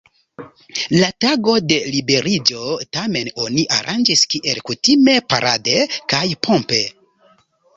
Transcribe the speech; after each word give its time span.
La 0.93 1.09
tagon 1.25 1.67
de 1.71 1.77
liberiĝo, 1.95 2.63
tamen, 2.97 3.29
oni 3.45 3.67
aranĝis 3.77 4.25
kiel 4.33 4.63
kutime 4.71 5.17
parade 5.35 5.79
kaj 6.15 6.25
pompe. 6.49 6.83